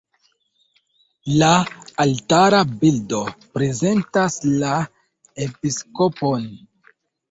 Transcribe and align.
La 1.41 1.49
altara 2.07 2.63
bildo 2.85 3.23
prezentas 3.61 4.43
la 4.59 4.75
episkopon. 5.49 6.55